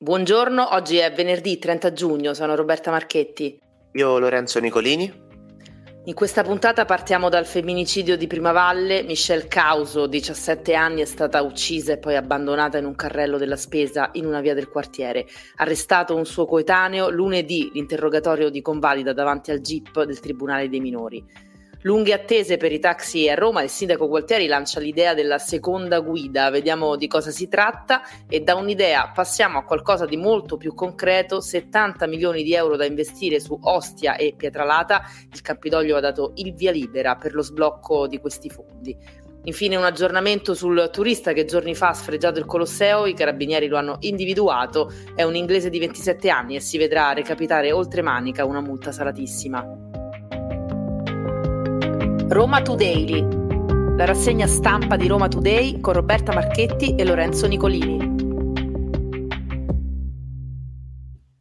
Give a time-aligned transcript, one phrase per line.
[0.00, 3.58] Buongiorno, oggi è venerdì 30 giugno, sono Roberta Marchetti.
[3.94, 5.12] Io Lorenzo Nicolini.
[6.04, 9.02] In questa puntata partiamo dal femminicidio di Primavalle.
[9.02, 14.10] Michelle Causo, 17 anni, è stata uccisa e poi abbandonata in un carrello della spesa
[14.12, 15.26] in una via del quartiere.
[15.56, 21.47] Arrestato un suo coetaneo, lunedì l'interrogatorio di convalida davanti al GIP del Tribunale dei Minori.
[21.88, 26.50] Lunghe attese per i taxi a Roma, il sindaco Gualtieri lancia l'idea della seconda guida,
[26.50, 28.02] vediamo di cosa si tratta.
[28.28, 32.84] E da un'idea passiamo a qualcosa di molto più concreto, 70 milioni di euro da
[32.84, 35.00] investire su Ostia e Pietralata,
[35.32, 38.94] il Campidoglio ha dato il via libera per lo sblocco di questi fondi.
[39.44, 43.78] Infine un aggiornamento sul turista che giorni fa ha sfregiato il Colosseo, i carabinieri lo
[43.78, 48.60] hanno individuato, è un inglese di 27 anni e si vedrà recapitare oltre manica una
[48.60, 49.87] multa salatissima.
[52.30, 53.26] Roma Today,
[53.96, 57.96] la rassegna stampa di Roma Today con Roberta Marchetti e Lorenzo Nicolini.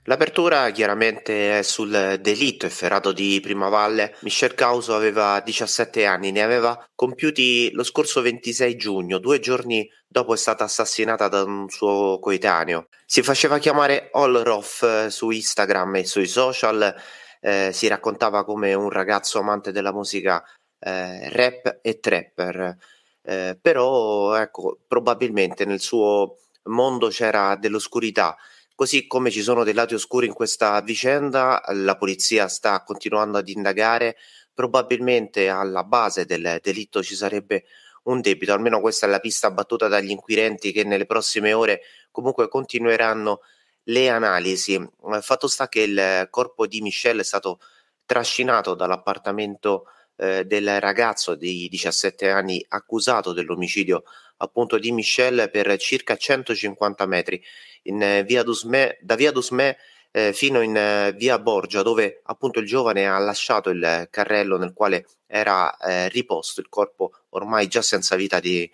[0.03, 4.15] L'apertura chiaramente è sul delitto efferato di Primavalle.
[4.21, 10.33] Michelle Causo aveva 17 anni, ne aveva compiuti lo scorso 26 giugno, due giorni dopo
[10.33, 12.87] è stata assassinata da un suo coetaneo.
[13.05, 16.95] Si faceva chiamare Allroff eh, su Instagram e sui social,
[17.41, 20.43] eh, si raccontava come un ragazzo amante della musica
[20.79, 22.77] eh, rap e trapper,
[23.21, 28.35] eh, però ecco, probabilmente nel suo mondo c'era dell'oscurità.
[28.75, 33.47] Così come ci sono dei lati oscuri in questa vicenda, la polizia sta continuando ad
[33.47, 34.17] indagare,
[34.53, 37.65] probabilmente alla base del delitto ci sarebbe
[38.03, 42.47] un debito, almeno questa è la pista battuta dagli inquirenti che nelle prossime ore comunque
[42.47, 43.41] continueranno
[43.83, 44.79] le analisi.
[45.21, 47.59] Fatto sta che il corpo di Michelle è stato
[48.05, 49.85] trascinato dall'appartamento
[50.17, 54.03] eh, del ragazzo di 17 anni accusato dell'omicidio
[54.37, 57.41] appunto di Michelle per circa 150 metri
[57.83, 59.77] in, eh, via Dusme, da via Dusme
[60.11, 64.73] eh, fino in eh, via Borgia dove appunto il giovane ha lasciato il carrello nel
[64.73, 68.69] quale era eh, riposto il corpo ormai già senza vita di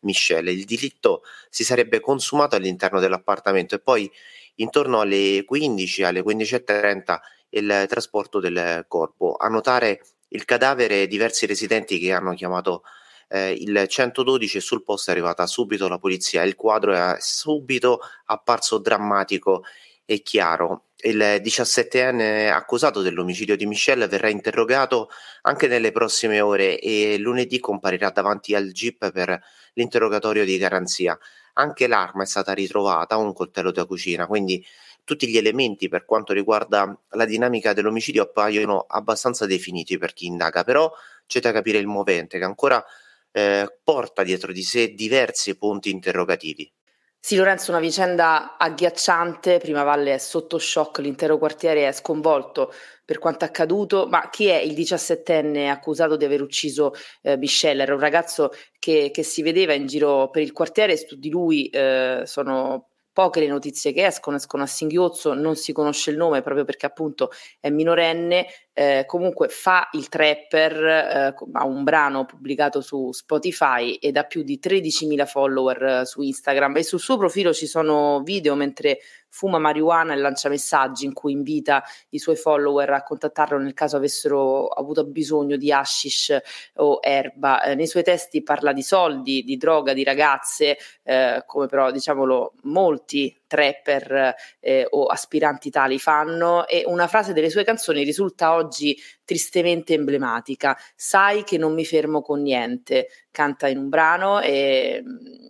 [0.00, 0.50] Michelle.
[0.52, 4.10] Il delitto si sarebbe consumato all'interno dell'appartamento e poi
[4.56, 7.18] intorno alle 15, alle 15.30
[7.50, 9.36] il trasporto del corpo.
[9.36, 12.82] A notare il cadavere diversi residenti che hanno chiamato
[13.28, 16.42] eh, il 112 e sul posto è arrivata subito la polizia.
[16.42, 19.64] Il quadro è subito apparso drammatico
[20.04, 20.84] e chiaro.
[21.00, 25.10] Il 17enne accusato dell'omicidio di Michelle verrà interrogato
[25.42, 29.40] anche nelle prossime ore e lunedì comparirà davanti al GIP per
[29.74, 31.16] l'interrogatorio di garanzia.
[31.54, 34.64] Anche l'arma è stata ritrovata, un coltello da cucina, quindi
[35.08, 40.64] tutti gli elementi per quanto riguarda la dinamica dell'omicidio appaiono abbastanza definiti per chi indaga,
[40.64, 40.92] però
[41.26, 42.84] c'è da capire il movente che ancora
[43.32, 46.70] eh, porta dietro di sé diversi punti interrogativi.
[47.18, 49.58] Sì, Lorenzo, una vicenda agghiacciante.
[49.58, 52.70] Prima Valle è sotto shock, l'intero quartiere è sconvolto
[53.02, 54.06] per quanto accaduto.
[54.08, 56.92] Ma chi è il diciassettenne accusato di aver ucciso
[57.22, 57.82] eh, Michelle?
[57.82, 61.68] Era un ragazzo che, che, si vedeva in giro per il quartiere, su di lui
[61.68, 66.40] eh, sono poche le notizie che escono, escono a singhiozzo, non si conosce il nome
[66.40, 72.80] proprio perché appunto è minorenne, eh, comunque fa il trapper, eh, ha un brano pubblicato
[72.80, 76.76] su Spotify ed ha più di 13.000 follower eh, su Instagram.
[76.76, 81.32] E sul suo profilo ci sono video mentre fuma marijuana e lancia messaggi in cui
[81.32, 86.36] invita i suoi follower a contattarlo nel caso avessero avuto bisogno di hashish
[86.76, 87.62] o erba.
[87.62, 92.54] Eh, nei suoi testi parla di soldi, di droga, di ragazze, eh, come però diciamolo
[92.62, 98.96] molti trapper eh, o aspiranti tali fanno e una frase delle sue canzoni risulta oggi
[99.24, 100.78] tristemente emblematica.
[100.94, 105.02] Sai che non mi fermo con niente, canta in un brano e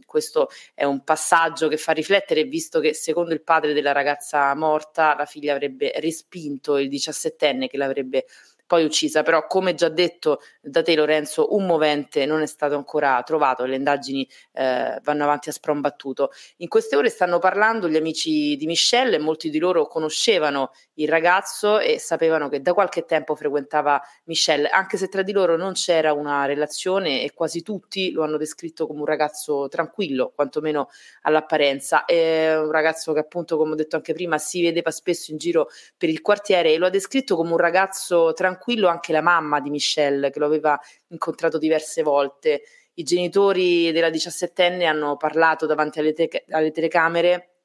[0.06, 5.14] questo è un passaggio che fa riflettere, visto che secondo il padre della ragazza morta
[5.14, 8.24] la figlia avrebbe respinto il diciassettenne che l'avrebbe
[8.68, 13.20] poi uccisa, però come già detto da te Lorenzo, un movente non è stato ancora
[13.24, 16.30] trovato le indagini eh, vanno avanti a sprombattuto.
[16.58, 21.08] In queste ore stanno parlando gli amici di Michelle e molti di loro conoscevano il
[21.08, 25.72] ragazzo e sapevano che da qualche tempo frequentava Michelle, anche se tra di loro non
[25.72, 30.88] c'era una relazione e quasi tutti lo hanno descritto come un ragazzo tranquillo, quantomeno
[31.22, 32.04] all'apparenza.
[32.04, 35.68] È un ragazzo che appunto, come ho detto anche prima, si vedeva spesso in giro
[35.96, 39.70] per il quartiere e lo ha descritto come un ragazzo tranquillo anche la mamma di
[39.70, 40.78] Michelle, che lo aveva
[41.08, 42.62] incontrato diverse volte.
[42.94, 47.57] I genitori della diciassettenne hanno parlato davanti alle, te- alle telecamere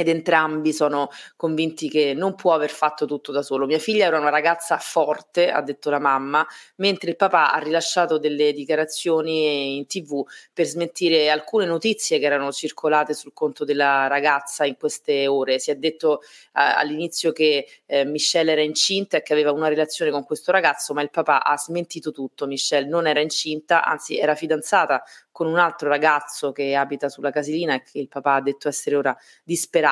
[0.00, 3.66] ed entrambi sono convinti che non può aver fatto tutto da solo.
[3.66, 8.18] Mia figlia era una ragazza forte, ha detto la mamma, mentre il papà ha rilasciato
[8.18, 10.24] delle dichiarazioni in tv
[10.54, 15.58] per smentire alcune notizie che erano circolate sul conto della ragazza in queste ore.
[15.58, 20.10] Si è detto eh, all'inizio che eh, Michelle era incinta e che aveva una relazione
[20.10, 22.46] con questo ragazzo, ma il papà ha smentito tutto.
[22.46, 27.74] Michelle non era incinta, anzi era fidanzata con un altro ragazzo che abita sulla Casilina
[27.74, 29.88] e che il papà ha detto essere ora disperato.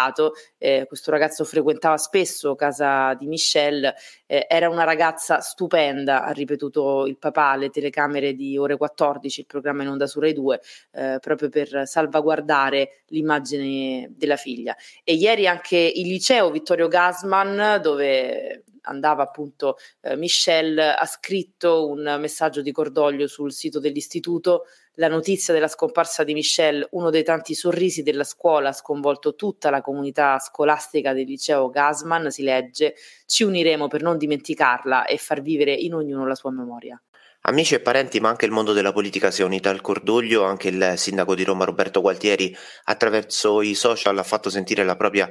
[0.58, 3.94] Eh, questo ragazzo frequentava spesso casa di Michelle,
[4.26, 9.46] eh, era una ragazza stupenda, ha ripetuto il papà alle telecamere di ore 14, il
[9.46, 10.60] programma in onda su Rai 2,
[10.92, 14.76] eh, proprio per salvaguardare l'immagine della figlia.
[15.02, 22.16] E ieri anche il liceo Vittorio Gasman, dove andava appunto eh, Michelle, ha scritto un
[22.18, 24.64] messaggio di cordoglio sul sito dell'istituto.
[24.94, 29.70] La notizia della scomparsa di Michelle, uno dei tanti sorrisi della scuola, ha sconvolto tutta
[29.70, 32.94] la comunità scolastica del liceo Gasman, si legge,
[33.24, 37.00] ci uniremo per non dimenticarla e far vivere in ognuno la sua memoria.
[37.42, 40.68] Amici e parenti, ma anche il mondo della politica si è unito al cordoglio, anche
[40.68, 45.30] il sindaco di Roma Roberto Gualtieri attraverso i social ha fatto sentire la propria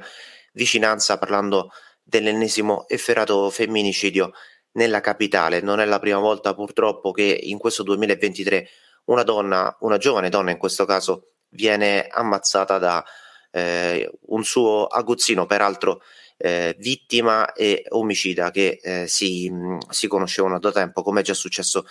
[0.52, 1.70] vicinanza parlando
[2.08, 4.32] dell'ennesimo efferato femminicidio
[4.72, 5.60] nella capitale.
[5.60, 8.68] Non è la prima volta purtroppo che in questo 2023
[9.04, 13.04] una donna, una giovane donna in questo caso, viene ammazzata da
[13.50, 16.00] eh, un suo aguzzino, peraltro
[16.38, 19.52] eh, vittima e omicida che eh, si,
[19.90, 21.84] si conoscevano da tempo, come è già successo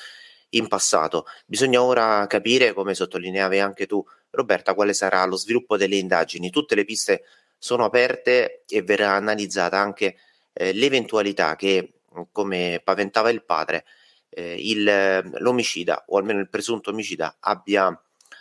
[0.50, 1.26] in passato.
[1.46, 6.50] Bisogna ora capire, come sottolineavi anche tu, Roberta, quale sarà lo sviluppo delle indagini.
[6.50, 7.24] Tutte le piste
[7.58, 10.18] sono aperte e verrà analizzata anche
[10.54, 12.02] eh, l'eventualità che,
[12.32, 13.86] come paventava il padre,
[14.30, 18.00] eh, il, l'omicida o almeno il presunto omicida abbia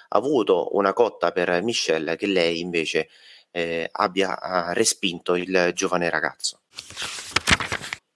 [0.09, 3.09] avuto una cotta per Michelle che lei invece
[3.51, 6.61] eh, abbia respinto il giovane ragazzo.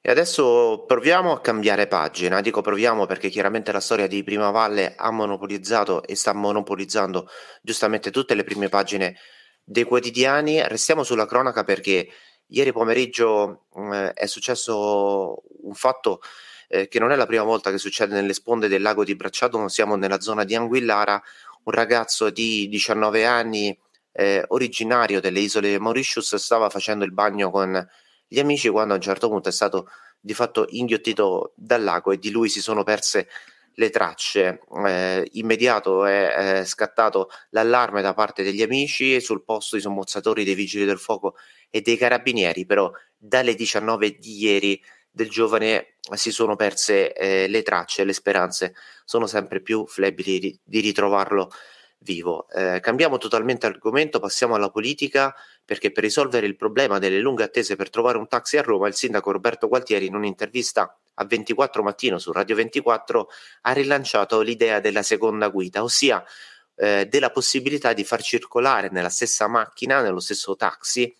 [0.03, 4.95] E adesso proviamo a cambiare pagina, dico proviamo perché chiaramente la storia di Prima Valle
[4.97, 7.29] ha monopolizzato e sta monopolizzando
[7.61, 9.17] giustamente tutte le prime pagine
[9.71, 10.61] dei quotidiani.
[10.67, 12.09] Restiamo sulla cronaca perché
[12.49, 16.21] ieri pomeriggio eh, è successo un fatto
[16.69, 19.69] eh, che non è la prima volta che succede nelle sponde del lago di Bracciato,
[19.69, 21.23] siamo nella zona di Anguillara,
[21.63, 23.79] un ragazzo di 19 anni
[24.13, 27.89] eh, originario delle isole Mauritius stava facendo il bagno con
[28.27, 29.89] gli amici quando a un certo punto è stato
[30.19, 33.29] di fatto inghiottito dal lago e di lui si sono perse
[33.81, 34.61] le tracce.
[34.87, 40.45] Eh, immediato è, è, scattato l'allarme da parte degli amici e sul posto i sommozzatori
[40.45, 41.35] dei vigili del fuoco
[41.71, 47.63] e dei carabinieri, però dalle 19 di ieri del giovane si sono perse eh, le
[47.63, 48.75] tracce, le speranze
[49.05, 51.51] sono sempre più flebili di, di ritrovarlo
[52.01, 52.49] vivo.
[52.51, 55.35] Eh, cambiamo totalmente argomento, passiamo alla politica,
[55.65, 58.95] perché per risolvere il problema delle lunghe attese per trovare un taxi a Roma, il
[58.95, 63.29] sindaco Roberto Gualtieri in un'intervista a 24 mattino su Radio 24
[63.63, 66.25] ha rilanciato l'idea della seconda guida, ossia
[66.77, 71.15] eh, della possibilità di far circolare nella stessa macchina, nello stesso taxi,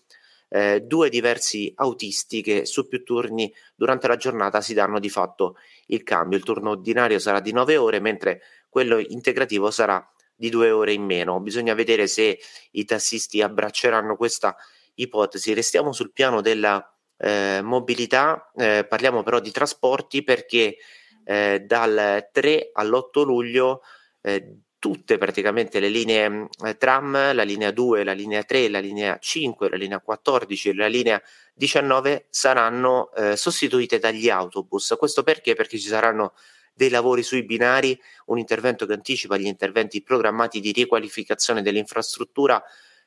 [0.49, 5.57] eh, due diversi autisti che su più turni durante la giornata si danno di fatto
[5.87, 6.37] il cambio.
[6.37, 10.05] Il turno ordinario sarà di 9 ore, mentre quello integrativo sarà
[10.35, 11.39] di due ore in meno.
[11.39, 12.39] Bisogna vedere se
[12.71, 14.55] i tassisti abbracceranno questa
[14.95, 15.53] ipotesi.
[15.53, 16.83] Restiamo sul piano della
[17.21, 20.77] eh, mobilità, eh, parliamo però di trasporti perché
[21.23, 23.81] eh, dal 3 all'8 luglio
[24.21, 29.19] eh, tutte praticamente le linee eh, tram, la linea 2, la linea 3, la linea
[29.19, 31.21] 5, la linea 14 e la linea
[31.53, 34.95] 19 saranno eh, sostituite dagli autobus.
[34.97, 35.53] Questo perché?
[35.53, 36.33] Perché ci saranno
[36.73, 42.63] dei lavori sui binari, un intervento che anticipa gli interventi programmati di riqualificazione dell'infrastruttura,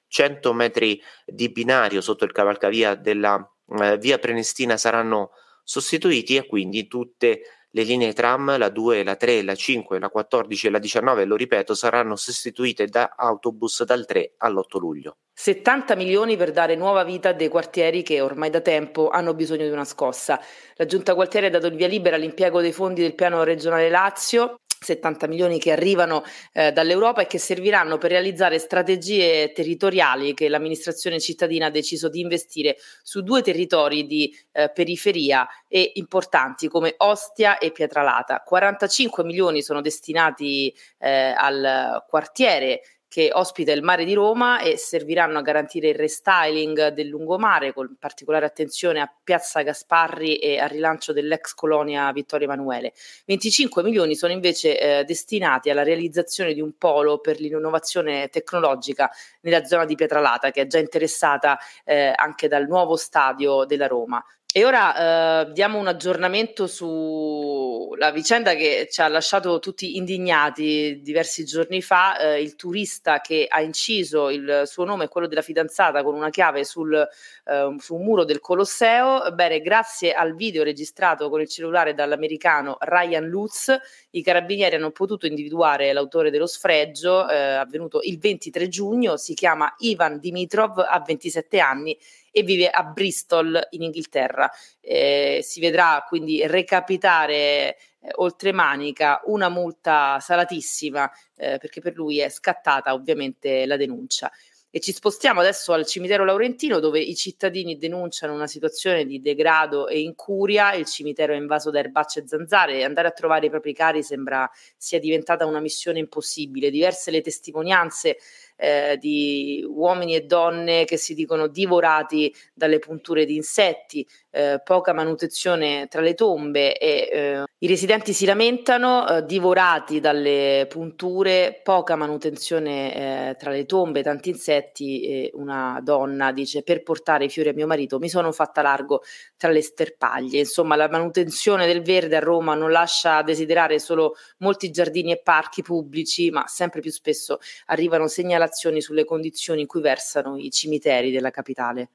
[0.07, 5.31] 100 metri di binario sotto il cavalcavia della eh, via Prenestina saranno
[5.63, 7.41] sostituiti e quindi tutte
[7.75, 11.35] le linee tram, la 2, la 3, la 5, la 14 e la 19, lo
[11.35, 15.17] ripeto, saranno sostituite da autobus dal 3 all'8 luglio.
[15.33, 19.65] 70 milioni per dare nuova vita a dei quartieri che ormai da tempo hanno bisogno
[19.65, 20.41] di una scossa.
[20.77, 24.61] La Giunta Quartieri ha dato il via libera all'impiego dei fondi del piano regionale Lazio
[24.85, 26.23] 70 milioni che arrivano
[26.53, 32.21] eh, dall'Europa e che serviranno per realizzare strategie territoriali che l'amministrazione cittadina ha deciso di
[32.21, 38.43] investire su due territori di eh, periferia e importanti come Ostia e Pietralata.
[38.45, 42.83] 45 milioni sono destinati eh, al quartiere
[43.15, 47.95] che ospita il mare di Roma e serviranno a garantire il restyling del lungomare con
[47.97, 52.93] particolare attenzione a Piazza Gasparri e al rilancio dell'ex colonia Vittorio Emanuele.
[53.27, 59.09] 25 milioni sono invece eh, destinati alla realizzazione di un polo per l'innovazione tecnologica
[59.43, 64.21] nella zona di Pietralata che è già interessata eh, anche dal nuovo stadio della Roma.
[64.57, 71.45] E ora eh, diamo un aggiornamento sulla vicenda che ci ha lasciato tutti indignati diversi
[71.45, 76.05] giorni fa, eh, il turista che ha inciso il suo nome e quello della fidanzata
[76.05, 79.29] con una chiave sul, eh, su un muro del Colosseo.
[79.33, 83.77] Bene, grazie al video registrato con il cellulare dall'americano Ryan Lutz,
[84.11, 89.75] i carabinieri hanno potuto individuare l'autore dello sfregio, eh, avvenuto il 23 giugno, si chiama
[89.79, 91.99] Ivan Dimitrov, ha 27 anni
[92.37, 94.51] e vive a Bristol in Inghilterra.
[94.81, 97.77] Eh, si vedrà quindi recapitare eh,
[98.17, 104.33] oltre manica una multa salatissima eh, perché per lui è scattata ovviamente la denuncia.
[104.69, 109.87] E ci spostiamo adesso al cimitero Laurentino dove i cittadini denunciano una situazione di degrado
[109.87, 113.51] e incuria, il cimitero è invaso da erbacce e zanzare e andare a trovare i
[113.51, 116.71] propri cari sembra sia diventata una missione impossibile.
[116.71, 118.17] Diverse le testimonianze
[118.57, 124.93] eh, di uomini e donne che si dicono divorati dalle punture di insetti, eh, poca
[124.93, 131.97] manutenzione tra le tombe e eh, i residenti si lamentano eh, divorati dalle punture, poca
[131.97, 137.51] manutenzione eh, tra le tombe, tanti insetti e una donna dice per portare i fiori
[137.51, 139.03] a mio marito mi sono fatta largo
[139.37, 140.41] tra le sterpaglie.
[140.41, 145.63] Insomma, la manutenzione del verde a Roma non lascia desiderare solo molti giardini e parchi
[145.63, 148.09] pubblici, ma sempre più spesso arrivano
[148.45, 151.91] segnalazioni sulle condizioni in cui versano i cimiteri della capitale.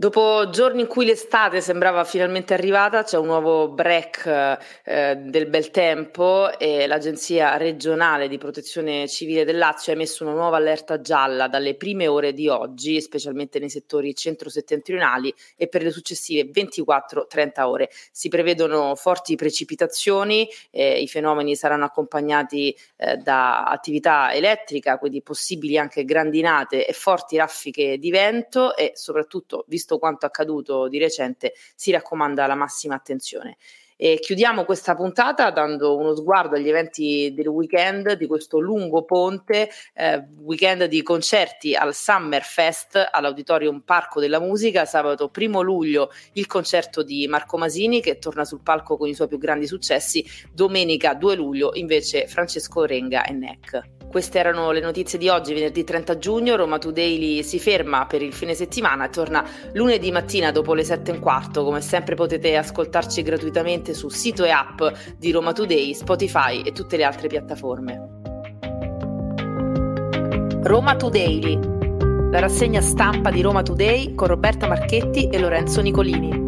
[0.00, 5.72] Dopo giorni in cui l'estate sembrava finalmente arrivata, c'è un nuovo break eh, del bel
[5.72, 11.48] tempo e l'Agenzia regionale di protezione civile del Lazio ha emesso una nuova allerta gialla
[11.48, 17.90] dalle prime ore di oggi, specialmente nei settori centro-settentrionali e per le successive 24-30 ore.
[18.12, 25.76] Si prevedono forti precipitazioni, eh, i fenomeni saranno accompagnati eh, da attività elettrica, quindi possibili
[25.76, 31.54] anche grandinate e forti raffiche di vento e soprattutto, visto visto quanto accaduto di recente,
[31.74, 33.56] si raccomanda la massima attenzione.
[34.00, 39.68] E chiudiamo questa puntata dando uno sguardo agli eventi del weekend di questo lungo ponte,
[39.94, 46.46] eh, weekend di concerti al Summer Fest all'Auditorium Parco della Musica, sabato 1 luglio il
[46.46, 51.14] concerto di Marco Masini che torna sul palco con i suoi più grandi successi, domenica
[51.14, 53.97] 2 luglio invece Francesco Renga e Neck.
[54.10, 56.56] Queste erano le notizie di oggi, venerdì 30 giugno.
[56.56, 61.10] Roma Today si ferma per il fine settimana e torna lunedì mattina dopo le 7
[61.10, 61.62] e un quarto.
[61.62, 64.82] Come sempre potete ascoltarci gratuitamente su sito e app
[65.16, 68.16] di Roma Today, Spotify e tutte le altre piattaforme.
[70.62, 71.58] Roma Today,
[72.30, 76.47] la rassegna stampa di Roma Today con Roberta Marchetti e Lorenzo Nicolini.